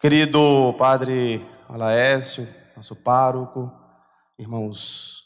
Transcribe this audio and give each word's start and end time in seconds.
Querido 0.00 0.76
Padre 0.78 1.44
Alaécio, 1.68 2.46
nosso 2.76 2.94
pároco, 2.94 3.68
irmãos 4.38 5.24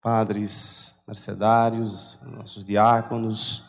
padres 0.00 1.02
mercedários, 1.08 2.20
nossos 2.22 2.64
diáconos, 2.64 3.64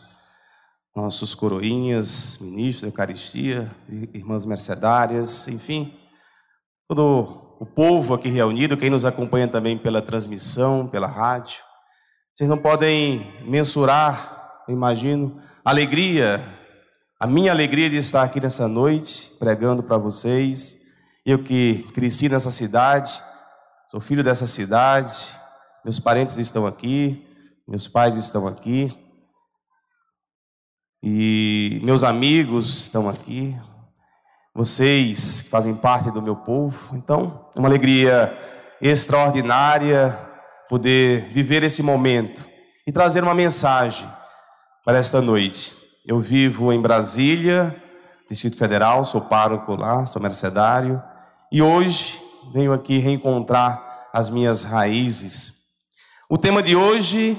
nossos 0.94 1.34
coroinhas, 1.34 2.38
ministros 2.40 2.82
da 2.82 2.86
Eucaristia, 2.86 3.68
irmãs 4.14 4.44
mercedárias, 4.44 5.48
enfim, 5.48 5.92
todo 6.88 7.56
o 7.58 7.66
povo 7.66 8.14
aqui 8.14 8.28
reunido, 8.28 8.76
quem 8.76 8.88
nos 8.88 9.04
acompanha 9.04 9.48
também 9.48 9.76
pela 9.76 10.00
transmissão, 10.00 10.86
pela 10.86 11.08
rádio. 11.08 11.60
Vocês 12.32 12.48
não 12.48 12.58
podem 12.58 13.18
mensurar, 13.42 14.62
eu 14.68 14.74
imagino, 14.74 15.42
a 15.64 15.70
alegria 15.70 16.40
a 17.22 17.26
minha 17.28 17.52
alegria 17.52 17.88
de 17.88 17.96
estar 17.98 18.24
aqui 18.24 18.40
nessa 18.40 18.66
noite, 18.66 19.30
pregando 19.38 19.80
para 19.80 19.96
vocês. 19.96 20.80
Eu 21.24 21.40
que 21.40 21.84
cresci 21.94 22.28
nessa 22.28 22.50
cidade, 22.50 23.22
sou 23.86 24.00
filho 24.00 24.24
dessa 24.24 24.44
cidade, 24.44 25.38
meus 25.84 26.00
parentes 26.00 26.36
estão 26.38 26.66
aqui, 26.66 27.24
meus 27.68 27.86
pais 27.86 28.16
estão 28.16 28.48
aqui, 28.48 28.92
e 31.00 31.80
meus 31.84 32.02
amigos 32.02 32.76
estão 32.76 33.08
aqui, 33.08 33.56
vocês 34.52 35.42
que 35.42 35.48
fazem 35.48 35.76
parte 35.76 36.10
do 36.10 36.20
meu 36.20 36.34
povo. 36.34 36.96
Então, 36.96 37.48
é 37.54 37.58
uma 37.60 37.68
alegria 37.68 38.36
extraordinária 38.80 40.18
poder 40.68 41.28
viver 41.28 41.62
esse 41.62 41.84
momento 41.84 42.44
e 42.84 42.90
trazer 42.90 43.22
uma 43.22 43.32
mensagem 43.32 44.10
para 44.84 44.98
esta 44.98 45.22
noite. 45.22 45.81
Eu 46.04 46.18
vivo 46.18 46.72
em 46.72 46.80
Brasília, 46.80 47.80
Distrito 48.28 48.56
Federal, 48.56 49.04
sou 49.04 49.20
pároco 49.20 49.76
lá, 49.76 50.04
sou 50.04 50.20
mercedário, 50.20 51.00
e 51.50 51.62
hoje 51.62 52.20
venho 52.52 52.72
aqui 52.72 52.98
reencontrar 52.98 54.08
as 54.12 54.28
minhas 54.28 54.64
raízes. 54.64 55.62
O 56.28 56.36
tema 56.36 56.60
de 56.60 56.74
hoje, 56.74 57.38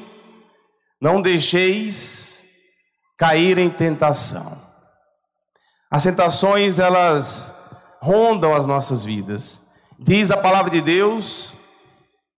não 1.01 1.21
deixeis 1.21 2.41
cair 3.17 3.57
em 3.57 3.69
tentação. 3.69 4.57
As 5.91 6.03
tentações, 6.03 6.79
elas 6.79 7.53
rondam 8.01 8.55
as 8.55 8.65
nossas 8.65 9.03
vidas. 9.03 9.59
Diz 9.99 10.31
a 10.31 10.37
palavra 10.37 10.71
de 10.71 10.79
Deus 10.79 11.53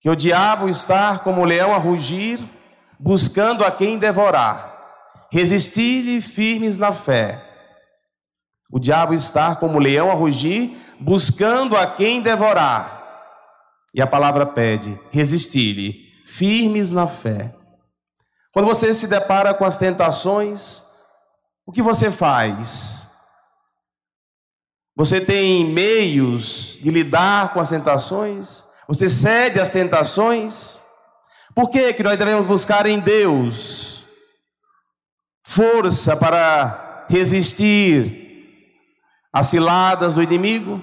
que 0.02 0.10
o 0.10 0.16
diabo 0.16 0.68
está 0.70 1.20
como 1.20 1.42
o 1.42 1.46
leão 1.46 1.72
a 1.72 1.78
rugir, 1.78 2.40
buscando 3.00 3.64
a 3.64 3.70
quem 3.70 4.00
devorar. 4.00 4.75
Resistir-lhe 5.32 6.22
firmes 6.22 6.78
na 6.78 6.92
fé. 6.92 7.44
O 8.72 8.80
diabo 8.80 9.14
está 9.14 9.56
como 9.56 9.80
leão 9.80 10.10
a 10.12 10.14
rugir, 10.14 10.78
buscando 11.00 11.76
a 11.76 11.86
quem 11.88 12.22
devorar. 12.22 12.96
E 13.94 14.02
a 14.02 14.08
palavra 14.08 14.46
pede: 14.46 15.00
resistir-lhe 15.12 16.06
firmes 16.26 16.92
na 16.92 17.08
fé. 17.08 17.54
Quando 18.52 18.68
você 18.68 18.94
se 18.94 19.08
depara 19.08 19.54
com 19.54 19.66
as 19.66 19.78
tentações, 19.78 20.86
o 21.66 21.72
que 21.72 21.82
você 21.82 22.10
faz? 22.10 23.08
Você 24.96 25.20
tem 25.20 25.66
meios 25.66 26.78
de 26.82 26.90
lidar 26.90 27.54
com 27.54 27.60
as 27.60 27.70
tentações? 27.70 28.64
Você 28.88 29.10
cede 29.10 29.60
às 29.60 29.70
tentações? 29.70 30.82
Por 31.54 31.70
que, 31.70 31.94
que 31.94 32.04
nós 32.04 32.18
devemos 32.18 32.48
buscar 32.48 32.86
em 32.86 33.00
Deus 33.00 34.05
força 35.56 36.18
para 36.18 37.06
resistir 37.10 38.26
às 39.32 39.48
ciladas 39.48 40.16
do 40.16 40.22
inimigo, 40.22 40.82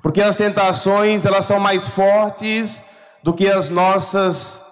porque 0.00 0.22
as 0.22 0.36
tentações 0.36 1.26
elas 1.26 1.46
são 1.46 1.58
mais 1.58 1.88
fortes 1.88 2.82
do 3.24 3.34
que 3.34 3.48
as 3.48 3.70
nossas 3.70 4.62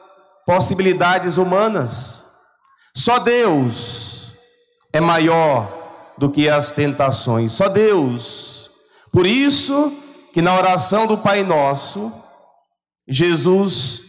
possibilidades 0.47 1.37
humanas. 1.39 2.25
Só 2.95 3.19
Deus 3.19 4.37
é 4.93 5.01
maior 5.01 6.15
do 6.17 6.31
que 6.31 6.49
as 6.49 6.73
tentações. 6.73 7.53
Só 7.53 7.69
Deus. 7.69 8.71
Por 9.13 9.27
isso 9.27 9.93
que 10.33 10.41
na 10.41 10.55
oração 10.57 11.07
do 11.07 11.19
Pai 11.19 11.43
Nosso, 11.43 12.13
Jesus 13.09 14.03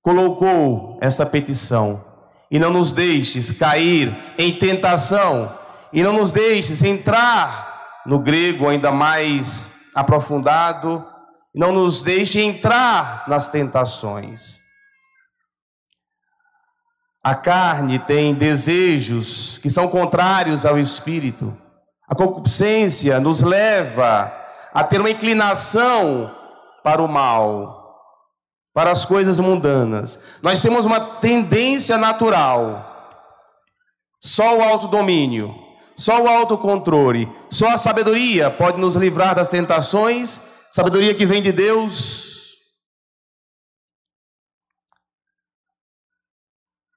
colocou 0.00 0.98
essa 1.02 1.26
petição: 1.26 2.11
e 2.52 2.58
não 2.58 2.70
nos 2.70 2.92
deixes 2.92 3.50
cair 3.50 4.14
em 4.36 4.52
tentação, 4.52 5.58
e 5.90 6.02
não 6.02 6.12
nos 6.12 6.32
deixes 6.32 6.82
entrar 6.82 8.02
no 8.04 8.18
grego 8.18 8.68
ainda 8.68 8.92
mais 8.92 9.70
aprofundado, 9.94 11.02
não 11.54 11.72
nos 11.72 12.02
deixe 12.02 12.42
entrar 12.42 13.24
nas 13.26 13.48
tentações. 13.48 14.60
A 17.24 17.34
carne 17.34 17.98
tem 17.98 18.34
desejos 18.34 19.56
que 19.56 19.70
são 19.70 19.88
contrários 19.88 20.66
ao 20.66 20.78
espírito. 20.78 21.56
A 22.06 22.14
concupiscência 22.14 23.18
nos 23.18 23.40
leva 23.40 24.30
a 24.74 24.84
ter 24.84 25.00
uma 25.00 25.10
inclinação 25.10 26.30
para 26.82 27.02
o 27.02 27.08
mal 27.08 27.81
para 28.74 28.90
as 28.90 29.04
coisas 29.04 29.38
mundanas. 29.38 30.20
Nós 30.42 30.60
temos 30.60 30.86
uma 30.86 31.00
tendência 31.00 31.98
natural. 31.98 32.88
Só 34.20 34.56
o 34.58 34.62
autodomínio, 34.62 35.54
só 35.96 36.22
o 36.22 36.28
autocontrole, 36.28 37.30
só 37.50 37.68
a 37.68 37.78
sabedoria 37.78 38.50
pode 38.50 38.80
nos 38.80 38.96
livrar 38.96 39.34
das 39.34 39.48
tentações, 39.48 40.40
sabedoria 40.70 41.14
que 41.14 41.26
vem 41.26 41.42
de 41.42 41.52
Deus. 41.52 42.30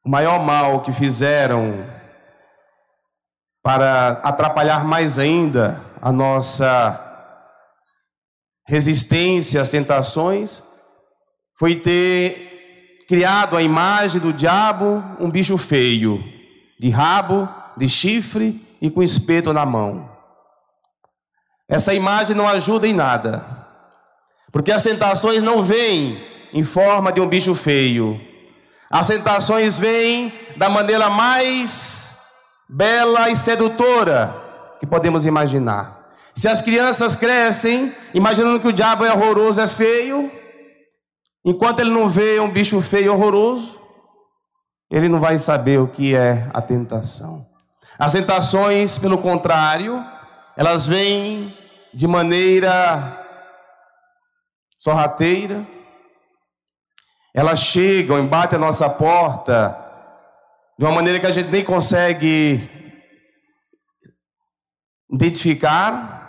O 0.05 0.09
maior 0.09 0.39
mal 0.39 0.81
que 0.81 0.91
fizeram 0.91 1.91
para 3.63 4.21
atrapalhar 4.23 4.85
mais 4.85 5.17
ainda 5.17 5.83
a 5.99 6.11
nossa 6.11 7.01
resistência 8.67 9.63
às 9.63 9.71
tentações 9.71 10.63
foi 11.57 11.75
ter 11.75 13.05
criado 13.07 13.55
a 13.55 13.61
imagem 13.61 14.19
do 14.19 14.33
diabo 14.33 15.03
um 15.19 15.29
bicho 15.29 15.57
feio, 15.57 16.23
de 16.79 16.89
rabo, 16.89 17.47
de 17.77 17.87
chifre 17.87 18.61
e 18.81 18.89
com 18.89 19.01
espeto 19.01 19.53
na 19.53 19.65
mão. 19.65 20.09
Essa 21.67 21.93
imagem 21.93 22.35
não 22.35 22.47
ajuda 22.47 22.87
em 22.87 22.93
nada, 22.93 23.45
porque 24.51 24.71
as 24.71 24.83
tentações 24.83 25.41
não 25.41 25.63
vêm 25.63 26.21
em 26.53 26.63
forma 26.63 27.11
de 27.11 27.19
um 27.19 27.27
bicho 27.27 27.55
feio, 27.55 28.19
as 28.89 29.07
tentações 29.07 29.77
vêm 29.77 30.31
da 30.57 30.69
maneira 30.69 31.09
mais 31.09 32.15
bela 32.69 33.29
e 33.29 33.35
sedutora 33.35 34.35
que 34.79 34.85
podemos 34.85 35.25
imaginar. 35.25 36.05
Se 36.35 36.47
as 36.47 36.61
crianças 36.61 37.15
crescem 37.15 37.93
imaginando 38.13 38.59
que 38.59 38.67
o 38.67 38.73
diabo 38.73 39.05
é 39.05 39.11
horroroso, 39.11 39.59
é 39.59 39.67
feio, 39.67 40.29
Enquanto 41.45 41.79
ele 41.79 41.91
não 41.91 42.09
vê 42.09 42.39
um 42.39 42.51
bicho 42.51 42.81
feio 42.81 43.05
e 43.05 43.09
horroroso, 43.09 43.79
ele 44.89 45.07
não 45.07 45.19
vai 45.19 45.37
saber 45.37 45.79
o 45.79 45.87
que 45.87 46.15
é 46.15 46.49
a 46.51 46.59
tentação. 46.61 47.45
As 47.99 48.13
tentações, 48.13 48.97
pelo 48.97 49.19
contrário, 49.19 50.03
elas 50.57 50.87
vêm 50.87 51.55
de 51.93 52.07
maneira 52.07 53.23
sorrateira, 54.77 55.67
elas 57.33 57.59
chegam, 57.59 58.19
embatem 58.19 58.57
a 58.57 58.59
nossa 58.59 58.89
porta 58.89 59.77
de 60.79 60.83
uma 60.83 60.93
maneira 60.93 61.19
que 61.19 61.27
a 61.27 61.31
gente 61.31 61.49
nem 61.49 61.63
consegue 61.63 62.69
identificar, 65.11 66.24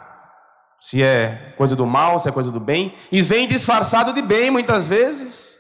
se 0.87 1.03
é 1.03 1.53
coisa 1.57 1.75
do 1.75 1.85
mal, 1.85 2.21
se 2.21 2.29
é 2.29 2.33
coisa 2.33 2.53
do 2.53 2.61
bem, 2.61 2.95
e 3.11 3.21
vem 3.21 3.49
disfarçado 3.49 4.13
de 4.13 4.23
bem 4.23 4.53
muitas 4.53 4.87
vezes. 4.87 5.59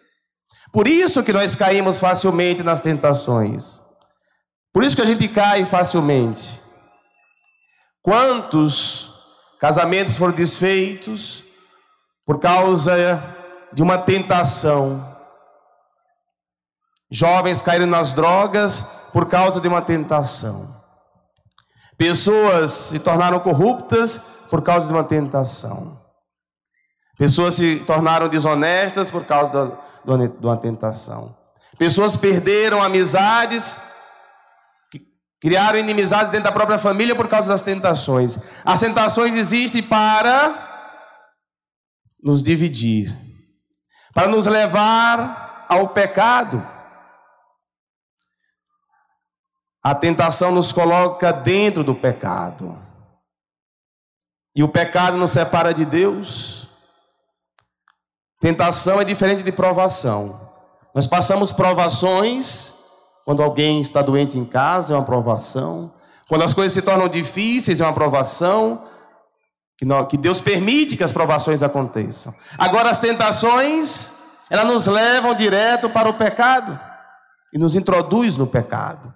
Por 0.73 0.87
isso 0.87 1.21
que 1.25 1.33
nós 1.33 1.57
caímos 1.57 1.99
facilmente 1.99 2.63
nas 2.63 2.81
tentações. 2.81 3.83
Por 4.73 4.85
isso 4.85 4.95
que 4.95 5.03
a 5.03 5.07
gente 5.07 5.27
cai 5.27 5.65
facilmente. 5.65 6.61
Quantos 8.01 9.11
casamentos 9.59 10.17
foram 10.17 10.33
desfeitos 10.33 11.43
por 12.25 12.39
causa 12.39 13.21
de 13.73 13.83
uma 13.83 13.99
tentação? 13.99 15.13
Jovens 17.11 17.63
caíram 17.63 17.87
nas 17.87 18.15
drogas 18.15 18.83
por 19.13 19.27
causa 19.27 19.61
de 19.61 19.67
uma 19.67 19.83
tentação. 19.83 20.73
Pessoas 21.99 22.71
se 22.71 23.01
tornaram 23.01 23.41
corruptas 23.41 24.36
por 24.51 24.63
causa 24.63 24.87
de 24.87 24.93
uma 24.93 25.05
tentação. 25.05 26.01
Pessoas 27.19 27.55
se 27.55 27.81
tornaram 27.81 28.29
desonestas 28.29 29.11
por 29.11 29.25
causa 29.25 29.79
de 30.05 30.47
uma 30.47 30.57
tentação. 30.57 31.37
Pessoas 31.79 32.17
perderam 32.17 32.83
amizades 32.83 33.81
Criaram 35.41 35.79
inimizades 35.79 36.31
dentro 36.31 36.47
da 36.47 36.53
própria 36.53 36.79
família 36.79 37.15
por 37.15 37.29
causa 37.29 37.49
das 37.49 37.63
tentações. 37.63 38.39
As 38.65 38.81
tentações 38.81 39.35
existem 39.35 39.83
para 39.83 40.97
nos 42.23 42.43
dividir, 42.43 43.17
para 44.15 44.29
nos 44.29 44.47
levar 44.47 45.67
ao 45.69 45.91
pecado. 45.91 46.67
A 49.83 49.95
tentação 49.95 50.51
nos 50.51 50.73
coloca 50.73 51.33
dentro 51.33 51.85
do 51.85 51.95
pecado. 51.95 52.86
E 54.57 54.63
o 54.63 54.69
pecado 54.69 55.19
nos 55.19 55.33
separa 55.33 55.75
de 55.75 55.85
Deus. 55.85 56.67
Tentação 58.41 58.99
é 58.99 59.05
diferente 59.05 59.43
de 59.43 59.53
provação. 59.53 60.51
Nós 60.95 61.07
passamos 61.07 61.53
provações 61.53 62.75
quando 63.27 63.43
alguém 63.43 63.81
está 63.81 64.01
doente 64.01 64.39
em 64.39 64.45
casa, 64.47 64.95
é 64.95 64.97
uma 64.97 65.05
provação. 65.05 65.93
Quando 66.27 66.43
as 66.43 66.55
coisas 66.55 66.73
se 66.73 66.81
tornam 66.81 67.09
difíceis, 67.09 67.81
é 67.81 67.85
uma 67.85 67.93
provação. 67.93 68.85
Que 70.09 70.17
Deus 70.17 70.41
permite 70.41 70.97
que 70.97 71.05
as 71.05 71.13
provações 71.13 71.63
aconteçam. 71.63 72.35
Agora, 72.57 72.89
as 72.89 72.99
tentações, 72.99 74.13
elas 74.49 74.67
nos 74.67 74.87
levam 74.87 75.35
direto 75.35 75.91
para 75.91 76.09
o 76.09 76.15
pecado 76.15 76.81
e 77.53 77.59
nos 77.59 77.77
introduz 77.77 78.37
no 78.37 78.47
pecado. 78.47 79.13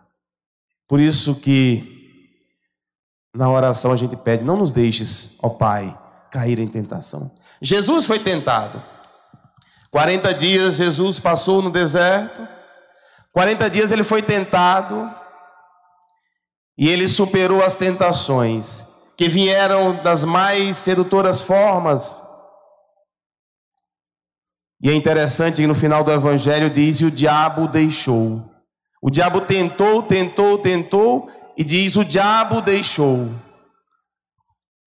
Por 0.86 1.00
isso 1.00 1.36
que 1.36 1.99
na 3.34 3.50
oração 3.50 3.92
a 3.92 3.96
gente 3.96 4.16
pede: 4.16 4.44
não 4.44 4.56
nos 4.56 4.72
deixes, 4.72 5.36
ó 5.42 5.48
Pai, 5.48 5.96
cair 6.30 6.58
em 6.58 6.68
tentação. 6.68 7.30
Jesus 7.60 8.04
foi 8.04 8.18
tentado. 8.18 8.82
40 9.90 10.32
dias 10.34 10.74
Jesus 10.76 11.18
passou 11.18 11.60
no 11.60 11.70
deserto. 11.70 12.46
40 13.32 13.70
dias 13.70 13.92
ele 13.92 14.04
foi 14.04 14.22
tentado 14.22 15.12
e 16.76 16.88
ele 16.88 17.06
superou 17.06 17.62
as 17.62 17.76
tentações 17.76 18.84
que 19.16 19.28
vieram 19.28 20.02
das 20.02 20.24
mais 20.24 20.76
sedutoras 20.78 21.42
formas. 21.42 22.22
E 24.82 24.88
é 24.88 24.94
interessante 24.94 25.60
que 25.60 25.66
no 25.66 25.74
final 25.74 26.02
do 26.02 26.10
evangelho 26.10 26.70
diz: 26.70 27.00
e 27.00 27.04
o 27.04 27.10
diabo 27.10 27.68
deixou. 27.68 28.50
O 29.02 29.10
diabo 29.10 29.42
tentou, 29.42 30.02
tentou, 30.02 30.58
tentou, 30.58 31.28
e 31.60 31.64
diz: 31.64 31.94
o 31.94 32.02
diabo 32.02 32.62
deixou. 32.62 33.30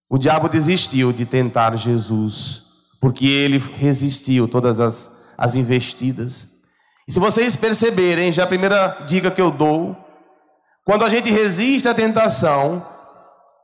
O 0.09 0.17
diabo 0.17 0.49
desistiu 0.49 1.13
de 1.13 1.23
tentar 1.23 1.75
Jesus, 1.75 2.63
porque 2.99 3.27
ele 3.27 3.59
resistiu 3.59 4.47
todas 4.47 4.79
as, 4.79 5.11
as 5.37 5.55
investidas. 5.55 6.47
E 7.07 7.11
se 7.11 7.19
vocês 7.19 7.55
perceberem, 7.55 8.31
já 8.31 8.43
a 8.43 8.47
primeira 8.47 9.05
dica 9.07 9.29
que 9.29 9.39
eu 9.39 9.51
dou, 9.51 9.95
quando 10.83 11.05
a 11.05 11.09
gente 11.09 11.29
resiste 11.29 11.87
à 11.87 11.93
tentação, 11.93 12.83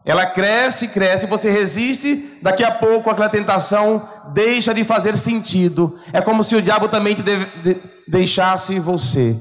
ela 0.06 0.28
cresce, 0.28 0.90
cresce, 0.90 1.26
você 1.26 1.50
resiste, 1.50 2.38
daqui 2.44 2.64
a 2.64 2.76
pouco 2.76 3.10
aquela 3.10 3.28
tentação 3.28 4.08
deixa 4.36 4.72
de 4.72 4.84
fazer 4.84 5.18
sentido. 5.18 6.00
É 6.14 6.22
como 6.22 6.44
se 6.44 6.56
o 6.56 6.62
diabo 6.62 6.88
também 6.88 7.16
te 7.16 7.24
de, 7.24 7.46
de, 7.64 7.82
deixasse 8.08 8.80
você. 8.80 9.36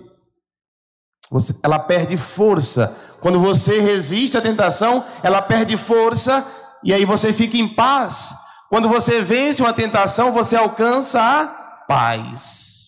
você. 1.31 1.55
Ela 1.63 1.79
perde 1.79 2.17
força. 2.17 2.97
Quando 3.21 3.41
você 3.41 3.81
resiste 3.81 4.37
à 4.37 4.41
tentação, 4.41 5.05
ela 5.23 5.43
perde 5.43 5.77
força 5.77 6.47
e 6.85 6.93
aí 6.93 7.05
você 7.05 7.33
fica 7.33 7.57
em 7.57 7.69
paz. 7.69 8.35
Quando 8.69 8.89
você 8.89 9.23
vence 9.23 9.63
uma 9.63 9.73
tentação, 9.73 10.33
você 10.33 10.57
alcança 10.57 11.21
a 11.21 11.47
paz 11.87 12.79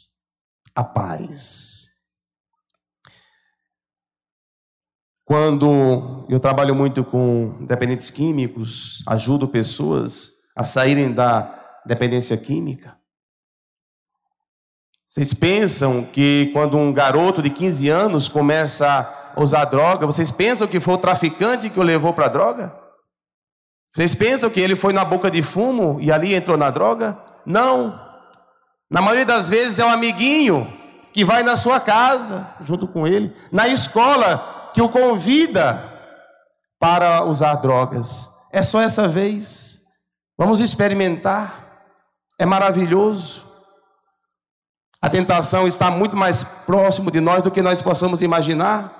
a 0.74 0.84
paz. 0.84 1.88
Quando 5.24 6.26
eu 6.28 6.40
trabalho 6.40 6.74
muito 6.74 7.04
com 7.04 7.64
dependentes 7.64 8.10
químicos, 8.10 9.02
ajudo 9.06 9.46
pessoas 9.46 10.32
a 10.56 10.64
saírem 10.64 11.12
da 11.12 11.82
dependência 11.86 12.36
química. 12.36 12.98
Vocês 15.06 15.32
pensam 15.34 16.04
que 16.04 16.50
quando 16.52 16.76
um 16.76 16.92
garoto 16.92 17.42
de 17.42 17.50
15 17.50 17.88
anos 17.88 18.28
começa 18.28 19.02
usar 19.36 19.64
droga, 19.64 20.06
vocês 20.06 20.30
pensam 20.30 20.66
que 20.66 20.80
foi 20.80 20.94
o 20.94 20.98
traficante 20.98 21.70
que 21.70 21.80
o 21.80 21.82
levou 21.82 22.12
para 22.12 22.26
a 22.26 22.28
droga? 22.28 22.74
Vocês 23.94 24.14
pensam 24.14 24.48
que 24.50 24.60
ele 24.60 24.76
foi 24.76 24.92
na 24.92 25.04
boca 25.04 25.30
de 25.30 25.42
fumo 25.42 25.98
e 26.00 26.12
ali 26.12 26.34
entrou 26.34 26.56
na 26.56 26.70
droga? 26.70 27.18
Não. 27.44 27.98
Na 28.90 29.00
maioria 29.00 29.26
das 29.26 29.48
vezes 29.48 29.78
é 29.78 29.84
um 29.84 29.90
amiguinho 29.90 30.70
que 31.12 31.24
vai 31.24 31.42
na 31.42 31.56
sua 31.56 31.80
casa 31.80 32.54
junto 32.62 32.86
com 32.86 33.06
ele, 33.06 33.34
na 33.50 33.66
escola 33.66 34.70
que 34.72 34.80
o 34.80 34.88
convida 34.88 35.82
para 36.78 37.24
usar 37.24 37.56
drogas. 37.56 38.28
É 38.52 38.62
só 38.62 38.80
essa 38.80 39.06
vez. 39.06 39.80
Vamos 40.38 40.60
experimentar. 40.60 41.84
É 42.38 42.46
maravilhoso. 42.46 43.46
A 45.02 45.08
tentação 45.08 45.66
está 45.66 45.90
muito 45.90 46.16
mais 46.16 46.44
próximo 46.44 47.10
de 47.10 47.20
nós 47.20 47.42
do 47.42 47.50
que 47.50 47.62
nós 47.62 47.82
possamos 47.82 48.22
imaginar. 48.22 48.99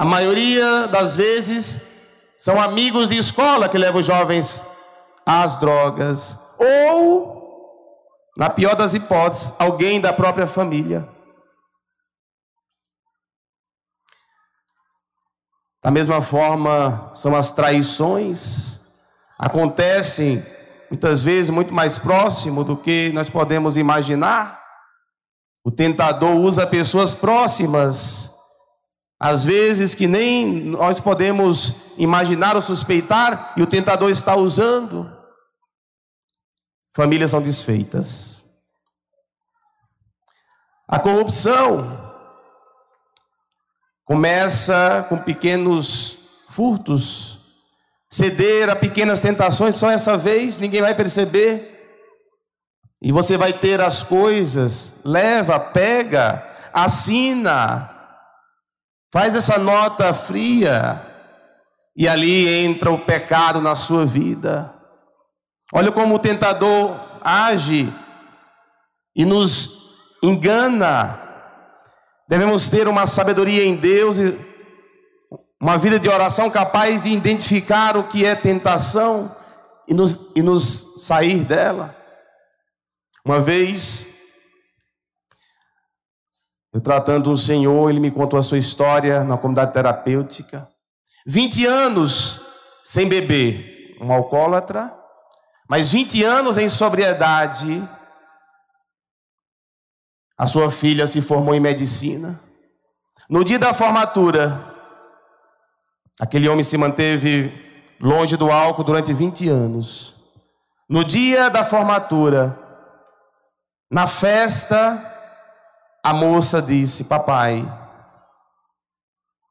A 0.00 0.04
maioria 0.06 0.88
das 0.88 1.14
vezes 1.14 1.78
são 2.38 2.58
amigos 2.58 3.10
de 3.10 3.18
escola 3.18 3.68
que 3.68 3.76
levam 3.76 4.00
os 4.00 4.06
jovens 4.06 4.64
às 5.26 5.58
drogas 5.58 6.38
ou 6.56 7.38
na 8.34 8.48
pior 8.48 8.74
das 8.74 8.94
hipóteses, 8.94 9.52
alguém 9.58 10.00
da 10.00 10.10
própria 10.10 10.46
família. 10.46 11.06
Da 15.82 15.90
mesma 15.90 16.22
forma, 16.22 17.12
são 17.14 17.36
as 17.36 17.52
traições, 17.52 18.80
acontecem 19.38 20.42
muitas 20.90 21.22
vezes 21.22 21.50
muito 21.50 21.74
mais 21.74 21.98
próximo 21.98 22.64
do 22.64 22.74
que 22.74 23.12
nós 23.12 23.28
podemos 23.28 23.76
imaginar. 23.76 24.64
O 25.62 25.70
tentador 25.70 26.36
usa 26.36 26.66
pessoas 26.66 27.12
próximas, 27.12 28.39
às 29.20 29.44
vezes 29.44 29.94
que 29.94 30.06
nem 30.06 30.46
nós 30.46 30.98
podemos 30.98 31.74
imaginar 31.98 32.56
ou 32.56 32.62
suspeitar, 32.62 33.52
e 33.54 33.62
o 33.62 33.66
tentador 33.66 34.08
está 34.10 34.34
usando. 34.34 35.14
Famílias 36.94 37.30
são 37.30 37.42
desfeitas. 37.42 38.42
A 40.88 40.98
corrupção 40.98 42.10
começa 44.06 45.04
com 45.08 45.18
pequenos 45.18 46.18
furtos, 46.48 47.38
ceder 48.08 48.70
a 48.70 48.74
pequenas 48.74 49.20
tentações, 49.20 49.76
só 49.76 49.90
essa 49.90 50.16
vez 50.16 50.58
ninguém 50.58 50.80
vai 50.80 50.94
perceber. 50.94 51.76
E 53.02 53.12
você 53.12 53.36
vai 53.36 53.52
ter 53.52 53.82
as 53.82 54.02
coisas, 54.02 54.94
leva, 55.04 55.60
pega, 55.60 56.44
assina, 56.72 57.99
faz 59.12 59.34
essa 59.34 59.58
nota 59.58 60.14
fria, 60.14 61.00
e 61.96 62.08
ali 62.08 62.48
entra 62.48 62.90
o 62.90 62.98
pecado 62.98 63.60
na 63.60 63.74
sua 63.74 64.06
vida. 64.06 64.74
Olha 65.72 65.92
como 65.92 66.14
o 66.14 66.18
tentador 66.18 66.98
age 67.22 67.92
e 69.14 69.24
nos 69.24 70.16
engana. 70.22 71.20
Devemos 72.28 72.68
ter 72.68 72.88
uma 72.88 73.06
sabedoria 73.06 73.64
em 73.64 73.76
Deus 73.76 74.18
e 74.18 74.38
uma 75.60 75.76
vida 75.76 75.98
de 75.98 76.08
oração 76.08 76.48
capaz 76.48 77.02
de 77.02 77.10
identificar 77.10 77.96
o 77.96 78.04
que 78.04 78.24
é 78.24 78.34
tentação 78.34 79.34
e 79.86 79.92
nos, 79.92 80.30
e 80.34 80.42
nos 80.42 81.04
sair 81.04 81.44
dela. 81.44 81.94
Uma 83.24 83.40
vez, 83.40 84.06
eu 86.72 86.80
tratando 86.80 87.30
um 87.30 87.36
senhor, 87.36 87.90
ele 87.90 87.98
me 87.98 88.10
contou 88.10 88.38
a 88.38 88.42
sua 88.42 88.58
história 88.58 89.24
na 89.24 89.36
comunidade 89.36 89.72
terapêutica. 89.72 90.68
20 91.26 91.66
anos 91.66 92.40
sem 92.82 93.08
beber, 93.08 93.96
um 94.00 94.12
alcoólatra, 94.12 94.96
mas 95.68 95.92
20 95.92 96.22
anos 96.22 96.58
em 96.58 96.68
sobriedade, 96.68 97.86
a 100.38 100.46
sua 100.46 100.70
filha 100.70 101.06
se 101.06 101.20
formou 101.20 101.54
em 101.54 101.60
medicina. 101.60 102.40
No 103.28 103.44
dia 103.44 103.58
da 103.58 103.74
formatura, 103.74 104.60
aquele 106.20 106.48
homem 106.48 106.64
se 106.64 106.76
manteve 106.78 107.52
longe 108.00 108.36
do 108.36 108.50
álcool 108.50 108.84
durante 108.84 109.12
20 109.12 109.48
anos. 109.48 110.16
No 110.88 111.04
dia 111.04 111.48
da 111.50 111.64
formatura, 111.64 112.58
na 113.90 114.06
festa, 114.06 115.09
a 116.04 116.12
moça 116.12 116.60
disse: 116.60 117.04
Papai, 117.04 117.64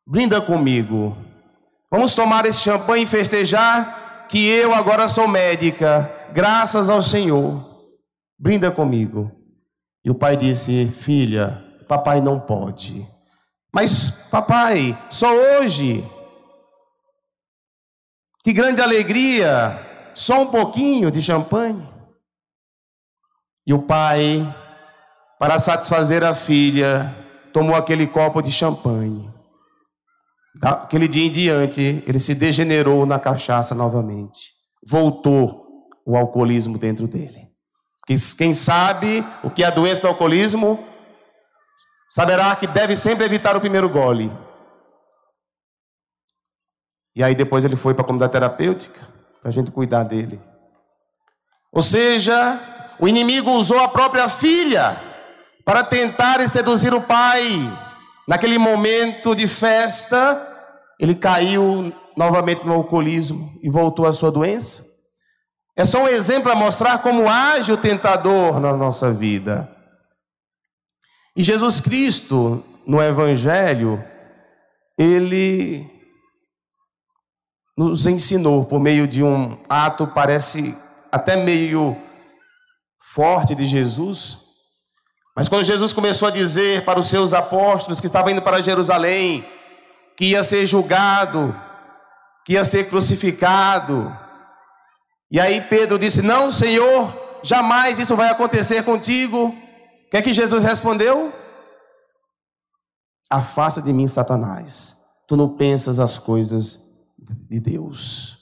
brinda 0.05 0.41
comigo. 0.41 1.17
Vamos 1.91 2.13
tomar 2.13 2.45
esse 2.45 2.59
champanhe 2.59 3.03
e 3.03 3.07
festejar 3.07 4.27
que 4.29 4.47
eu 4.47 4.73
agora 4.73 5.09
sou 5.09 5.27
médica, 5.27 6.11
graças 6.31 6.89
ao 6.89 7.01
Senhor. 7.01 7.67
Brinda 8.37 8.71
comigo. 8.71 9.31
E 10.03 10.09
o 10.09 10.15
pai 10.15 10.37
disse: 10.37 10.87
Filha, 10.87 11.63
papai 11.87 12.21
não 12.21 12.39
pode. 12.39 13.07
Mas, 13.73 14.09
papai, 14.29 14.97
só 15.09 15.31
hoje. 15.33 16.05
Que 18.43 18.53
grande 18.53 18.81
alegria, 18.81 19.79
só 20.13 20.41
um 20.41 20.47
pouquinho 20.47 21.11
de 21.11 21.21
champanhe. 21.21 21.87
E 23.67 23.73
o 23.73 23.81
pai, 23.81 24.41
para 25.39 25.57
satisfazer 25.57 26.21
a 26.21 26.35
filha, 26.35 27.15
tomou 27.53 27.73
aquele 27.73 28.05
copo 28.05 28.41
de 28.41 28.51
champanhe. 28.51 29.33
Daquele 30.59 31.07
dia 31.07 31.25
em 31.25 31.31
diante, 31.31 32.03
ele 32.05 32.19
se 32.19 32.35
degenerou 32.35 33.05
na 33.05 33.17
cachaça 33.17 33.73
novamente. 33.73 34.51
Voltou 34.85 35.65
o 36.05 36.17
alcoolismo 36.17 36.77
dentro 36.77 37.07
dele. 37.07 37.47
Quem 38.37 38.53
sabe 38.53 39.23
o 39.41 39.49
que 39.49 39.63
é 39.63 39.67
a 39.67 39.71
doença 39.71 40.01
do 40.01 40.07
alcoolismo, 40.09 40.83
saberá 42.09 42.53
que 42.57 42.67
deve 42.67 42.97
sempre 42.97 43.23
evitar 43.23 43.55
o 43.55 43.61
primeiro 43.61 43.87
gole. 43.87 44.29
E 47.15 47.23
aí 47.23 47.33
depois 47.33 47.63
ele 47.63 47.77
foi 47.77 47.93
para 47.93 48.01
a 48.03 48.05
comunidade 48.05 48.33
terapêutica, 48.33 49.07
para 49.39 49.49
a 49.49 49.51
gente 49.51 49.71
cuidar 49.71 50.03
dele. 50.03 50.41
Ou 51.71 51.81
seja, 51.81 52.59
o 52.99 53.07
inimigo 53.07 53.51
usou 53.51 53.79
a 53.79 53.87
própria 53.87 54.27
filha 54.27 55.08
para 55.69 55.83
tentar 55.83 56.39
seduzir 56.47 56.95
o 56.95 57.01
pai. 57.01 57.45
Naquele 58.27 58.57
momento 58.57 59.35
de 59.35 59.47
festa, 59.47 60.35
ele 60.99 61.13
caiu 61.13 61.93
novamente 62.17 62.65
no 62.65 62.73
alcoolismo 62.73 63.55
e 63.61 63.69
voltou 63.69 64.07
à 64.07 64.11
sua 64.11 64.31
doença. 64.31 64.83
É 65.77 65.85
só 65.85 66.05
um 66.05 66.07
exemplo 66.07 66.51
a 66.51 66.55
mostrar 66.55 66.97
como 67.03 67.29
age 67.29 67.71
o 67.71 67.77
tentador 67.77 68.59
na 68.59 68.75
nossa 68.75 69.11
vida. 69.11 69.69
E 71.35 71.43
Jesus 71.43 71.79
Cristo, 71.79 72.65
no 72.87 72.99
Evangelho, 72.99 74.03
ele 74.97 75.87
nos 77.77 78.07
ensinou 78.07 78.65
por 78.65 78.79
meio 78.79 79.07
de 79.07 79.21
um 79.21 79.55
ato, 79.69 80.07
parece 80.07 80.75
até 81.11 81.37
meio 81.37 81.95
forte 83.13 83.53
de 83.53 83.67
Jesus. 83.67 84.48
Mas 85.39 85.47
quando 85.47 85.63
Jesus 85.63 85.93
começou 85.93 86.27
a 86.27 86.31
dizer 86.31 86.83
para 86.83 86.99
os 86.99 87.07
seus 87.07 87.33
apóstolos 87.33 88.01
que 88.01 88.07
estavam 88.07 88.29
indo 88.29 88.41
para 88.41 88.59
Jerusalém, 88.59 89.47
que 90.17 90.31
ia 90.31 90.43
ser 90.43 90.65
julgado, 90.65 91.55
que 92.45 92.55
ia 92.55 92.65
ser 92.65 92.89
crucificado, 92.89 94.13
e 95.31 95.39
aí 95.39 95.61
Pedro 95.61 95.97
disse: 95.97 96.21
Não, 96.21 96.51
Senhor, 96.51 97.39
jamais 97.41 97.99
isso 97.99 98.17
vai 98.17 98.27
acontecer 98.27 98.83
contigo. 98.83 99.45
O 99.47 100.09
que 100.11 100.17
é 100.17 100.21
que 100.21 100.33
Jesus 100.33 100.61
respondeu? 100.61 101.33
Afasta 103.29 103.81
de 103.81 103.93
mim, 103.93 104.09
Satanás. 104.09 104.97
Tu 105.25 105.37
não 105.37 105.55
pensas 105.55 106.01
as 106.01 106.17
coisas 106.17 106.81
de 107.17 107.61
Deus. 107.61 108.37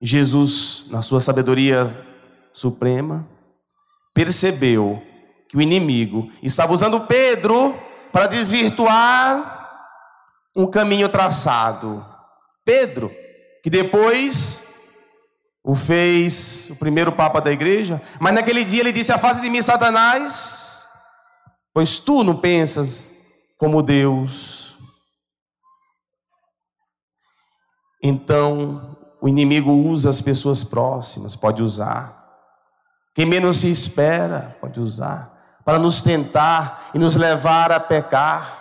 Jesus, 0.00 0.86
na 0.88 1.00
sua 1.00 1.20
sabedoria 1.20 1.86
suprema, 2.52 3.30
percebeu 4.14 5.02
que 5.48 5.56
o 5.56 5.62
inimigo 5.62 6.30
estava 6.42 6.72
usando 6.72 7.06
Pedro 7.06 7.78
para 8.10 8.26
desvirtuar 8.26 9.60
um 10.56 10.66
caminho 10.66 11.08
traçado. 11.08 12.04
Pedro, 12.64 13.10
que 13.62 13.70
depois 13.70 14.62
o 15.64 15.74
fez 15.74 16.68
o 16.70 16.76
primeiro 16.76 17.12
papa 17.12 17.40
da 17.40 17.52
igreja, 17.52 18.00
mas 18.20 18.34
naquele 18.34 18.64
dia 18.64 18.80
ele 18.80 18.92
disse: 18.92 19.12
Afaste 19.12 19.42
de 19.42 19.50
mim, 19.50 19.62
Satanás, 19.62 20.84
pois 21.72 21.98
tu 21.98 22.22
não 22.24 22.36
pensas 22.36 23.10
como 23.58 23.82
Deus. 23.82 24.78
Então, 28.02 28.96
o 29.20 29.28
inimigo 29.28 29.70
usa 29.70 30.10
as 30.10 30.20
pessoas 30.20 30.64
próximas, 30.64 31.36
pode 31.36 31.62
usar. 31.62 32.21
Quem 33.14 33.26
menos 33.26 33.58
se 33.58 33.70
espera, 33.70 34.56
pode 34.60 34.80
usar, 34.80 35.60
para 35.64 35.78
nos 35.78 36.02
tentar 36.02 36.90
e 36.94 36.98
nos 36.98 37.16
levar 37.16 37.70
a 37.72 37.80
pecar. 37.80 38.60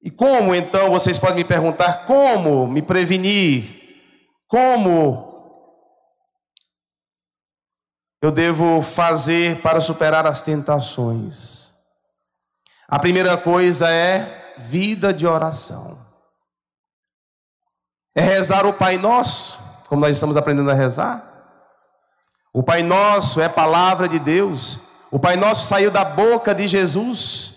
E 0.00 0.10
como 0.10 0.54
então, 0.54 0.90
vocês 0.90 1.18
podem 1.18 1.36
me 1.36 1.44
perguntar, 1.44 2.06
como 2.06 2.66
me 2.66 2.80
prevenir 2.80 3.78
como 4.48 5.28
eu 8.22 8.32
devo 8.32 8.80
fazer 8.80 9.60
para 9.60 9.78
superar 9.78 10.26
as 10.26 10.40
tentações? 10.40 11.74
A 12.88 12.98
primeira 12.98 13.36
coisa 13.36 13.90
é 13.90 14.54
vida 14.56 15.12
de 15.12 15.26
oração. 15.26 15.98
É 18.16 18.22
rezar 18.22 18.64
o 18.64 18.72
Pai 18.72 18.96
Nosso, 18.96 19.60
como 19.86 20.00
nós 20.00 20.16
estamos 20.16 20.36
aprendendo 20.36 20.70
a 20.70 20.74
rezar. 20.74 21.37
O 22.52 22.62
Pai 22.62 22.82
Nosso 22.82 23.40
é 23.40 23.48
palavra 23.48 24.08
de 24.08 24.18
Deus. 24.18 24.80
O 25.10 25.18
Pai 25.18 25.36
Nosso 25.36 25.66
saiu 25.66 25.90
da 25.90 26.04
boca 26.04 26.54
de 26.54 26.66
Jesus. 26.66 27.54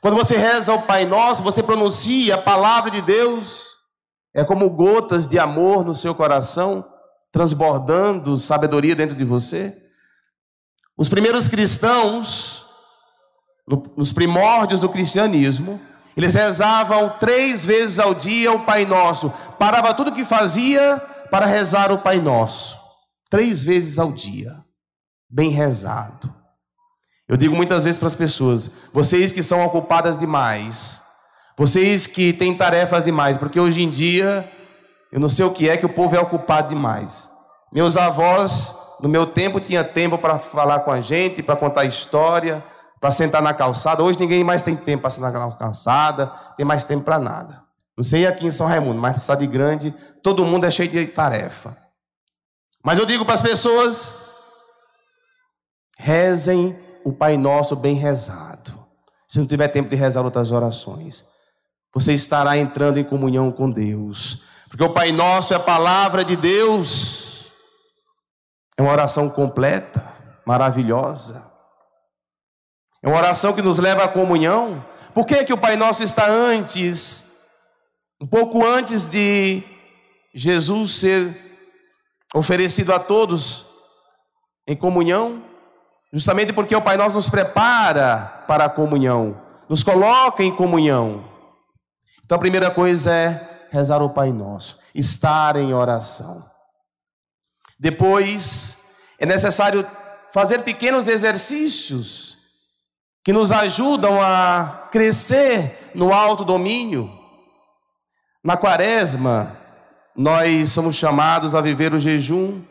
Quando 0.00 0.16
você 0.16 0.36
reza 0.36 0.72
o 0.72 0.82
Pai 0.82 1.04
Nosso, 1.04 1.42
você 1.42 1.62
pronuncia 1.62 2.34
a 2.34 2.38
palavra 2.38 2.90
de 2.90 3.00
Deus. 3.00 3.74
É 4.34 4.44
como 4.44 4.68
gotas 4.68 5.26
de 5.26 5.38
amor 5.38 5.84
no 5.84 5.94
seu 5.94 6.14
coração, 6.14 6.84
transbordando 7.32 8.36
sabedoria 8.36 8.94
dentro 8.94 9.16
de 9.16 9.24
você. 9.24 9.76
Os 10.96 11.08
primeiros 11.08 11.48
cristãos, 11.48 12.66
nos 13.96 14.12
primórdios 14.12 14.80
do 14.80 14.88
cristianismo, 14.88 15.80
eles 16.16 16.34
rezavam 16.34 17.14
três 17.18 17.64
vezes 17.64 17.98
ao 17.98 18.14
dia 18.14 18.52
o 18.52 18.60
Pai 18.60 18.84
Nosso. 18.84 19.32
Parava 19.58 19.94
tudo 19.94 20.12
que 20.12 20.24
fazia 20.24 20.98
para 21.30 21.46
rezar 21.46 21.90
o 21.90 21.98
Pai 21.98 22.20
Nosso. 22.20 22.83
Três 23.34 23.64
vezes 23.64 23.98
ao 23.98 24.12
dia. 24.12 24.64
Bem 25.28 25.50
rezado. 25.50 26.32
Eu 27.28 27.36
digo 27.36 27.52
muitas 27.52 27.82
vezes 27.82 27.98
para 27.98 28.06
as 28.06 28.14
pessoas: 28.14 28.70
vocês 28.92 29.32
que 29.32 29.42
são 29.42 29.64
ocupadas 29.64 30.16
demais, 30.16 31.02
vocês 31.58 32.06
que 32.06 32.32
têm 32.32 32.56
tarefas 32.56 33.02
demais, 33.02 33.36
porque 33.36 33.58
hoje 33.58 33.82
em 33.82 33.90
dia, 33.90 34.48
eu 35.10 35.18
não 35.18 35.28
sei 35.28 35.44
o 35.44 35.50
que 35.50 35.68
é 35.68 35.76
que 35.76 35.84
o 35.84 35.88
povo 35.88 36.14
é 36.14 36.20
ocupado 36.20 36.68
demais. 36.68 37.28
Meus 37.72 37.96
avós, 37.96 38.76
no 39.00 39.08
meu 39.08 39.26
tempo, 39.26 39.58
tinha 39.58 39.82
tempo 39.82 40.16
para 40.16 40.38
falar 40.38 40.78
com 40.84 40.92
a 40.92 41.00
gente, 41.00 41.42
para 41.42 41.56
contar 41.56 41.84
história, 41.86 42.62
para 43.00 43.10
sentar 43.10 43.42
na 43.42 43.52
calçada. 43.52 44.04
Hoje 44.04 44.20
ninguém 44.20 44.44
mais 44.44 44.62
tem 44.62 44.76
tempo 44.76 45.00
para 45.00 45.10
sentar 45.10 45.32
na 45.32 45.50
calçada, 45.50 46.26
tem 46.56 46.64
mais 46.64 46.84
tempo 46.84 47.02
para 47.02 47.18
nada. 47.18 47.60
Não 47.98 48.04
sei 48.04 48.28
aqui 48.28 48.46
em 48.46 48.52
São 48.52 48.68
Raimundo, 48.68 49.00
mas 49.00 49.20
cidade 49.20 49.44
grande, 49.48 49.92
todo 50.22 50.46
mundo 50.46 50.66
é 50.66 50.70
cheio 50.70 50.88
de 50.88 51.04
tarefa. 51.08 51.82
Mas 52.84 52.98
eu 52.98 53.06
digo 53.06 53.24
para 53.24 53.34
as 53.34 53.42
pessoas: 53.42 54.14
rezem 55.98 56.78
o 57.04 57.12
Pai 57.12 57.36
Nosso 57.36 57.74
bem 57.74 57.94
rezado. 57.94 58.72
Se 59.26 59.38
não 59.38 59.46
tiver 59.46 59.68
tempo 59.68 59.88
de 59.88 59.96
rezar 59.96 60.24
outras 60.24 60.50
orações 60.50 61.24
você 61.94 62.12
estará 62.12 62.58
entrando 62.58 62.98
em 62.98 63.04
comunhão 63.04 63.52
com 63.52 63.70
Deus. 63.70 64.42
Porque 64.68 64.82
o 64.82 64.92
Pai 64.92 65.12
Nosso 65.12 65.54
é 65.54 65.56
a 65.56 65.60
palavra 65.60 66.24
de 66.24 66.34
Deus. 66.34 67.52
É 68.76 68.82
uma 68.82 68.90
oração 68.90 69.30
completa, 69.30 70.12
maravilhosa. 70.44 71.48
É 73.00 73.08
uma 73.08 73.16
oração 73.16 73.52
que 73.52 73.62
nos 73.62 73.78
leva 73.78 74.02
à 74.02 74.08
comunhão. 74.08 74.84
Por 75.14 75.24
que, 75.24 75.44
que 75.44 75.52
o 75.52 75.58
Pai 75.58 75.76
Nosso 75.76 76.02
está 76.02 76.28
antes, 76.28 77.24
um 78.20 78.26
pouco 78.26 78.66
antes 78.66 79.08
de 79.08 79.62
Jesus 80.34 80.94
ser 80.94 81.43
oferecido 82.34 82.92
a 82.92 82.98
todos 82.98 83.64
em 84.66 84.76
comunhão? 84.76 85.42
Justamente 86.12 86.52
porque 86.52 86.76
o 86.76 86.82
Pai 86.82 86.96
Nosso 86.96 87.14
nos 87.14 87.30
prepara 87.30 88.44
para 88.46 88.66
a 88.66 88.68
comunhão, 88.68 89.40
nos 89.68 89.82
coloca 89.82 90.42
em 90.42 90.54
comunhão. 90.54 91.24
Então 92.24 92.36
a 92.36 92.40
primeira 92.40 92.70
coisa 92.70 93.12
é 93.12 93.66
rezar 93.70 94.02
o 94.02 94.10
Pai 94.10 94.32
Nosso, 94.32 94.78
estar 94.94 95.56
em 95.56 95.72
oração. 95.72 96.44
Depois 97.78 98.78
é 99.18 99.26
necessário 99.26 99.86
fazer 100.32 100.60
pequenos 100.62 101.08
exercícios 101.08 102.36
que 103.24 103.32
nos 103.32 103.50
ajudam 103.50 104.20
a 104.20 104.88
crescer 104.90 105.90
no 105.94 106.12
alto 106.12 106.44
domínio. 106.44 107.10
Na 108.44 108.56
quaresma, 108.56 109.56
nós 110.16 110.70
somos 110.70 110.96
chamados 110.96 111.54
a 111.54 111.60
viver 111.60 111.94
o 111.94 112.00
jejum, 112.00 112.62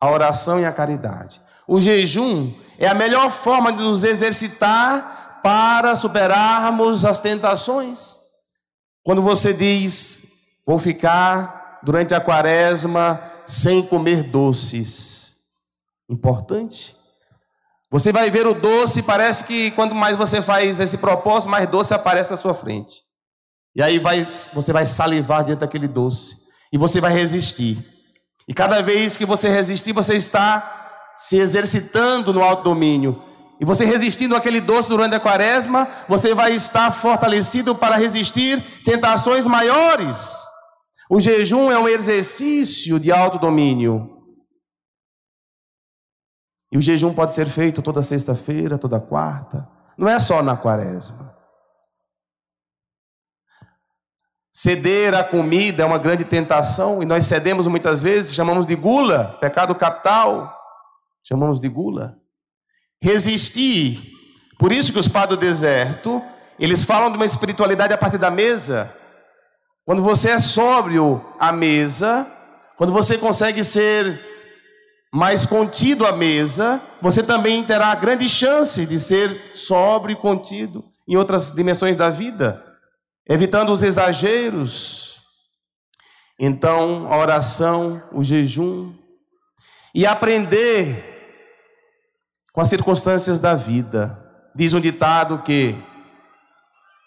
a 0.00 0.10
oração 0.10 0.60
e 0.60 0.64
a 0.64 0.72
caridade. 0.72 1.40
O 1.66 1.80
jejum 1.80 2.52
é 2.78 2.86
a 2.86 2.94
melhor 2.94 3.30
forma 3.30 3.72
de 3.72 3.82
nos 3.82 4.04
exercitar 4.04 5.40
para 5.42 5.94
superarmos 5.94 7.04
as 7.04 7.20
tentações. 7.20 8.18
Quando 9.02 9.22
você 9.22 9.52
diz, 9.52 10.24
vou 10.66 10.78
ficar 10.78 11.80
durante 11.82 12.14
a 12.14 12.20
quaresma 12.20 13.20
sem 13.46 13.82
comer 13.82 14.22
doces, 14.22 15.36
importante. 16.08 16.96
Você 17.90 18.10
vai 18.10 18.30
ver 18.30 18.46
o 18.46 18.54
doce, 18.54 19.02
parece 19.02 19.44
que 19.44 19.70
quanto 19.72 19.94
mais 19.94 20.16
você 20.16 20.42
faz 20.42 20.80
esse 20.80 20.98
propósito, 20.98 21.50
mais 21.50 21.68
doce 21.68 21.94
aparece 21.94 22.30
na 22.30 22.36
sua 22.36 22.54
frente. 22.54 23.02
E 23.76 23.82
aí 23.82 23.98
vai, 23.98 24.26
você 24.52 24.72
vai 24.72 24.86
salivar 24.86 25.44
dentro 25.44 25.60
daquele 25.60 25.86
doce. 25.86 26.43
E 26.74 26.76
você 26.76 27.00
vai 27.00 27.12
resistir. 27.12 27.78
E 28.48 28.52
cada 28.52 28.82
vez 28.82 29.16
que 29.16 29.24
você 29.24 29.48
resistir, 29.48 29.92
você 29.92 30.16
está 30.16 31.12
se 31.16 31.36
exercitando 31.36 32.32
no 32.32 32.42
autodomínio. 32.42 33.22
E 33.60 33.64
você 33.64 33.84
resistindo 33.84 34.34
àquele 34.34 34.60
doce 34.60 34.88
durante 34.88 35.14
a 35.14 35.20
quaresma, 35.20 35.86
você 36.08 36.34
vai 36.34 36.52
estar 36.52 36.90
fortalecido 36.90 37.76
para 37.76 37.94
resistir 37.94 38.60
tentações 38.84 39.46
maiores. 39.46 40.32
O 41.08 41.20
jejum 41.20 41.70
é 41.70 41.78
um 41.78 41.86
exercício 41.86 42.98
de 42.98 43.12
autodomínio. 43.12 44.10
E 46.72 46.76
o 46.76 46.82
jejum 46.82 47.14
pode 47.14 47.34
ser 47.34 47.46
feito 47.46 47.82
toda 47.82 48.02
sexta-feira, 48.02 48.76
toda 48.76 48.98
quarta. 48.98 49.70
Não 49.96 50.08
é 50.08 50.18
só 50.18 50.42
na 50.42 50.56
quaresma. 50.56 51.33
Ceder 54.56 55.12
à 55.14 55.24
comida 55.24 55.82
é 55.82 55.86
uma 55.86 55.98
grande 55.98 56.24
tentação 56.24 57.02
e 57.02 57.04
nós 57.04 57.24
cedemos 57.24 57.66
muitas 57.66 58.00
vezes, 58.00 58.32
chamamos 58.32 58.64
de 58.64 58.76
gula, 58.76 59.36
pecado 59.40 59.74
capital, 59.74 60.56
chamamos 61.26 61.58
de 61.58 61.68
gula. 61.68 62.16
Resistir. 63.02 64.12
Por 64.56 64.70
isso 64.70 64.92
que 64.92 64.98
os 65.00 65.08
padres 65.08 65.36
do 65.36 65.44
deserto, 65.44 66.22
eles 66.56 66.84
falam 66.84 67.10
de 67.10 67.16
uma 67.16 67.26
espiritualidade 67.26 67.92
a 67.92 67.98
partir 67.98 68.16
da 68.16 68.30
mesa. 68.30 68.94
Quando 69.84 70.04
você 70.04 70.30
é 70.30 70.38
sóbrio 70.38 71.20
à 71.36 71.50
mesa, 71.50 72.24
quando 72.76 72.92
você 72.92 73.18
consegue 73.18 73.64
ser 73.64 74.20
mais 75.12 75.44
contido 75.44 76.06
à 76.06 76.12
mesa, 76.12 76.80
você 77.02 77.24
também 77.24 77.64
terá 77.64 77.92
grande 77.96 78.28
chance 78.28 78.86
de 78.86 79.00
ser 79.00 79.50
sóbrio 79.52 80.12
e 80.12 80.20
contido 80.20 80.84
em 81.08 81.16
outras 81.16 81.50
dimensões 81.50 81.96
da 81.96 82.08
vida, 82.08 82.73
evitando 83.28 83.70
os 83.72 83.82
exageros. 83.82 85.20
Então, 86.38 87.12
a 87.12 87.16
oração, 87.16 88.02
o 88.12 88.22
jejum 88.22 88.92
e 89.94 90.04
aprender 90.04 91.12
com 92.52 92.60
as 92.60 92.68
circunstâncias 92.68 93.38
da 93.38 93.54
vida. 93.54 94.20
Diz 94.54 94.74
um 94.74 94.80
ditado 94.80 95.42
que 95.42 95.76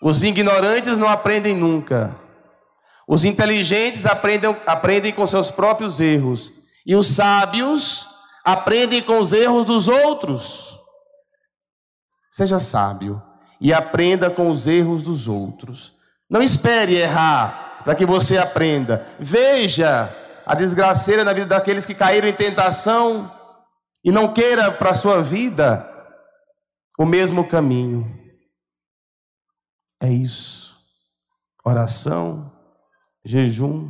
os 0.02 0.24
ignorantes 0.24 0.98
não 0.98 1.08
aprendem 1.08 1.56
nunca. 1.56 2.18
Os 3.08 3.26
inteligentes 3.26 4.06
aprendem, 4.06 4.56
aprendem 4.66 5.14
com 5.14 5.26
seus 5.26 5.50
próprios 5.50 6.00
erros. 6.00 6.52
E 6.86 6.96
os 6.96 7.08
sábios 7.08 8.08
aprendem 8.44 9.02
com 9.02 9.20
os 9.20 9.34
erros 9.34 9.66
dos 9.66 9.88
outros. 9.88 10.80
Seja 12.32 12.60
sábio 12.60 13.22
e 13.60 13.74
aprenda 13.74 14.30
com 14.30 14.52
os 14.52 14.68
erros 14.68 15.02
dos 15.02 15.28
outros. 15.28 15.97
Não 16.30 16.42
espere 16.42 16.96
errar 16.96 17.82
para 17.84 17.96
que 17.96 18.06
você 18.06 18.38
aprenda. 18.38 19.06
Veja 19.20 20.14
a 20.46 20.54
desgraceira 20.56 21.24
na 21.24 21.34
vida 21.34 21.48
daqueles 21.48 21.86
que 21.86 21.94
caíram 21.94 22.28
em 22.28 22.34
tentação 22.34 23.32
e 24.04 24.12
não 24.12 24.34
queira 24.34 24.72
para 24.72 24.92
a 24.92 24.94
sua 24.94 25.22
vida 25.22 25.86
o 26.98 27.06
mesmo 27.06 27.48
caminho. 27.48 28.14
É 30.02 30.10
isso. 30.10 30.78
Oração, 31.64 32.52
jejum, 33.26 33.90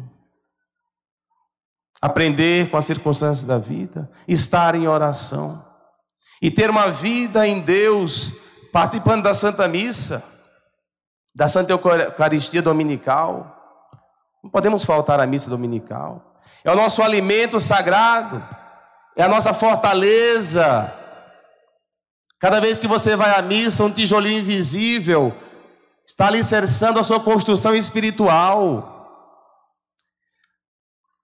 aprender 2.02 2.70
com 2.70 2.78
as 2.78 2.86
circunstâncias 2.86 3.46
da 3.46 3.58
vida, 3.58 4.10
estar 4.28 4.76
em 4.76 4.88
oração 4.88 5.64
e 6.42 6.50
ter 6.50 6.70
uma 6.70 6.90
vida 6.90 7.48
em 7.48 7.62
Deus, 7.62 8.34
participando 8.72 9.24
da 9.24 9.34
Santa 9.34 9.68
Missa, 9.68 10.24
da 11.38 11.48
Santa 11.48 11.72
Eucaristia 11.72 12.64
Dominical. 12.64 13.56
Não 14.44 14.50
podemos 14.50 14.84
faltar 14.84 15.20
à 15.20 15.28
missa 15.28 15.52
dominical. 15.52 16.40
É 16.64 16.72
o 16.72 16.76
nosso 16.76 17.04
alimento 17.04 17.60
sagrado, 17.60 18.44
é 19.16 19.22
a 19.22 19.28
nossa 19.28 19.54
fortaleza. 19.54 20.92
Cada 22.40 22.60
vez 22.60 22.80
que 22.80 22.88
você 22.88 23.16
vai 23.16 23.38
à 23.38 23.42
missa, 23.44 23.84
um 23.84 23.92
tijolinho 23.92 24.40
invisível 24.40 25.32
está 26.08 26.26
alicerçando 26.26 27.00
a 27.00 27.04
sua 27.04 27.20
construção 27.20 27.76
espiritual. 27.76 28.96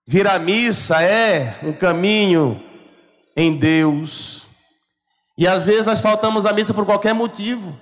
Vir 0.06 0.28
à 0.28 0.38
missa 0.38 1.02
é 1.02 1.58
um 1.64 1.74
caminho 1.74 2.64
em 3.36 3.58
Deus. 3.58 4.46
E 5.36 5.48
às 5.48 5.66
vezes 5.66 5.86
nós 5.86 6.00
faltamos 6.00 6.46
à 6.46 6.54
missa 6.54 6.72
por 6.72 6.86
qualquer 6.86 7.16
motivo. 7.16 7.76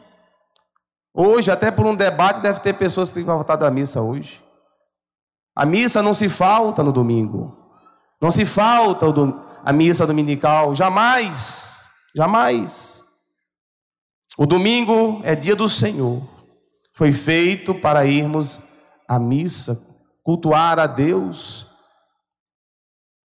Hoje, 1.13 1.51
até 1.51 1.69
por 1.69 1.85
um 1.85 1.95
debate, 1.95 2.41
deve 2.41 2.59
ter 2.59 2.73
pessoas 2.73 3.09
que 3.09 3.15
têm 3.15 3.25
faltado 3.25 3.65
à 3.65 3.71
missa 3.71 4.01
hoje. 4.01 4.43
A 5.55 5.65
missa 5.65 6.01
não 6.01 6.13
se 6.13 6.29
falta 6.29 6.81
no 6.83 6.91
domingo. 6.91 7.57
Não 8.21 8.31
se 8.31 8.45
falta 8.45 9.05
a 9.63 9.73
missa 9.73 10.07
dominical. 10.07 10.73
Jamais. 10.73 11.85
Jamais. 12.15 13.03
O 14.37 14.45
domingo 14.45 15.21
é 15.23 15.35
dia 15.35 15.55
do 15.55 15.67
Senhor. 15.67 16.21
Foi 16.95 17.11
feito 17.11 17.75
para 17.75 18.05
irmos 18.05 18.61
à 19.07 19.19
missa, 19.19 19.77
cultuar 20.23 20.79
a 20.79 20.87
Deus 20.87 21.71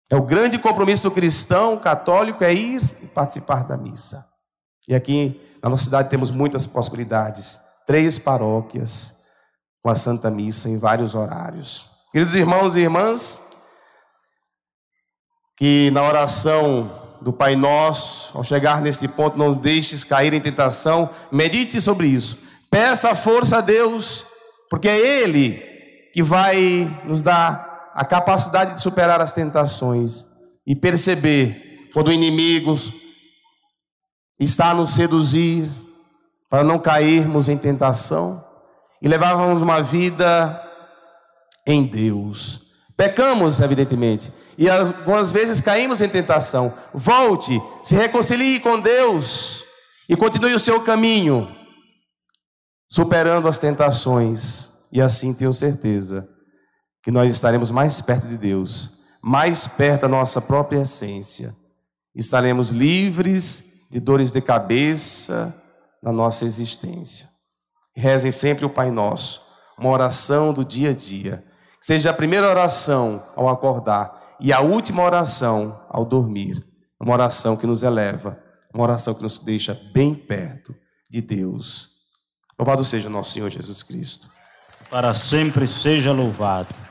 é 0.10 0.16
o 0.16 0.24
grande 0.24 0.58
compromisso 0.58 1.04
do 1.04 1.14
cristão 1.14 1.78
católico 1.78 2.44
é 2.44 2.52
ir 2.52 2.82
e 3.04 3.08
participar 3.08 3.64
da 3.64 3.78
missa. 3.78 4.28
E 4.88 4.96
aqui 4.96 5.40
na 5.62 5.70
nossa 5.70 5.84
cidade 5.84 6.10
temos 6.10 6.32
muitas 6.32 6.66
possibilidades. 6.66 7.60
Três 7.90 8.20
paróquias 8.20 9.16
com 9.82 9.90
a 9.90 9.96
Santa 9.96 10.30
Missa 10.30 10.70
em 10.70 10.78
vários 10.78 11.16
horários. 11.16 11.90
Queridos 12.12 12.36
irmãos 12.36 12.76
e 12.76 12.82
irmãs, 12.82 13.40
que 15.58 15.90
na 15.90 16.04
oração 16.04 17.18
do 17.20 17.34
Pai 17.34 17.56
Nosso, 17.56 18.38
ao 18.38 18.44
chegar 18.44 18.80
neste 18.80 19.08
ponto, 19.08 19.40
não 19.40 19.56
deixes 19.56 20.04
cair 20.04 20.36
em 20.36 20.40
tentação, 20.40 21.10
medite 21.32 21.82
sobre 21.82 22.06
isso. 22.06 22.38
Peça 22.70 23.16
força 23.16 23.58
a 23.58 23.62
Deus, 23.62 24.24
porque 24.70 24.88
é 24.88 25.24
Ele 25.24 25.56
que 26.14 26.22
vai 26.22 26.96
nos 27.08 27.24
dar 27.24 27.92
a 27.96 28.06
capacidade 28.06 28.76
de 28.76 28.82
superar 28.84 29.20
as 29.20 29.34
tentações 29.34 30.28
e 30.64 30.76
perceber 30.76 31.90
quando 31.92 32.10
o 32.10 32.14
inimigo 32.14 32.78
está 34.40 34.70
a 34.70 34.76
nos 34.76 34.92
seduzir 34.92 35.89
para 36.50 36.64
não 36.64 36.80
cairmos 36.80 37.48
em 37.48 37.58
tentação 37.58 38.44
e 39.02 39.08
levarmos 39.08 39.62
uma 39.62 39.82
vida 39.82 40.62
em 41.66 41.86
Deus. 41.86 42.62
Pecamos, 42.98 43.62
evidentemente, 43.62 44.34
e 44.58 44.70
algumas 44.70 45.32
vezes 45.32 45.62
caímos 45.62 46.02
em 46.02 46.10
tentação. 46.10 46.74
Volte, 46.94 47.62
se 47.82 47.96
reconcilie 47.96 48.60
com 48.60 48.80
Deus 48.80 49.64
e 50.10 50.18
continue 50.18 50.54
o 50.54 50.60
seu 50.60 50.82
caminho, 50.82 51.48
superando 52.90 53.48
as 53.48 53.60
tentações, 53.60 54.70
e 54.92 55.00
assim 55.02 55.34
tenho 55.34 55.54
certeza 55.54 56.28
que 57.04 57.12
nós 57.12 57.32
estaremos 57.32 57.72
mais 57.72 58.02
perto 58.02 58.28
de 58.28 58.36
Deus, 58.36 58.92
mais 59.22 59.68
perto 59.68 60.02
da 60.02 60.08
nossa 60.08 60.42
própria 60.42 60.82
essência. 60.82 61.56
Estaremos 62.14 62.72
livres 62.72 63.88
de 63.92 64.00
dores 64.00 64.32
de 64.32 64.42
cabeça 64.42 65.56
na 66.02 66.12
nossa 66.12 66.46
existência. 66.46 67.28
Rezem 67.96 68.32
sempre 68.32 68.66
o 68.66 68.70
Pai 68.70 68.92
Nosso, 68.92 69.42
uma 69.78 69.90
oração 69.90 70.54
do 70.54 70.64
dia 70.64 70.92
a 70.92 70.94
dia. 70.94 71.44
Seja 71.82 72.12
a 72.12 72.14
primeira 72.14 72.50
oração 72.50 73.24
ao 73.36 73.50
acordar 73.50 74.36
e 74.40 74.54
a 74.54 74.62
última 74.62 75.04
oração 75.04 75.86
ao 75.90 76.06
dormir. 76.06 76.66
Uma 77.02 77.14
oração 77.14 77.56
que 77.56 77.66
nos 77.66 77.84
eleva, 77.84 78.38
uma 78.74 78.84
oração 78.84 79.14
que 79.14 79.24
nos 79.24 79.38
deixa 79.38 79.80
bem 79.94 80.14
perto 80.14 80.76
de 81.10 81.22
Deus. 81.22 81.90
Louvado 82.58 82.84
seja 82.84 83.10
nosso 83.10 83.32
Senhor 83.32 83.50
Jesus 83.50 83.84
Cristo. 83.84 84.30
Para 84.90 85.14
sempre 85.14 85.66
seja 85.66 86.12
louvado. 86.12 86.89